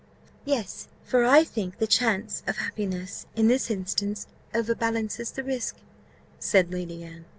"Yes; 0.45 0.87
for 1.03 1.25
I 1.25 1.43
think 1.43 1.77
the 1.77 1.85
chance 1.85 2.41
of 2.47 2.57
happiness, 2.57 3.27
in 3.35 3.47
this 3.49 3.69
instance, 3.69 4.25
overbalances 4.51 5.29
the 5.29 5.43
risk," 5.43 5.75
said 6.39 6.71
Lady 6.71 7.03
Anne. 7.03 7.25